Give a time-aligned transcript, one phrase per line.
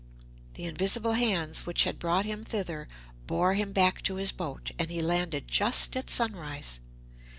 [0.55, 2.87] The invisible hands which had brought him thither
[3.27, 6.79] bore him back to his boat, and he landed just at sunrise.